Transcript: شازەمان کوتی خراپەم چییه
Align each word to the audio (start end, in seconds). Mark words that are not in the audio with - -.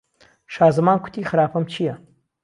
شازەمان 0.53 0.97
کوتی 1.03 1.27
خراپەم 1.29 1.63
چییه 1.71 1.95